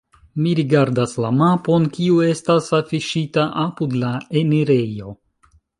Mi 0.43 0.53
rigardas 0.59 1.13
la 1.25 1.29
mapon, 1.41 1.85
kiu 1.97 2.17
estas 2.31 2.73
afiŝita 2.81 3.47
apud 3.69 3.97
la 4.07 4.15
enirejo. 4.45 5.19